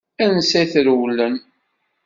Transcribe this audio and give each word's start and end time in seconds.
Ansa 0.25 0.57
i 0.63 0.67
trewlem? 0.71 1.35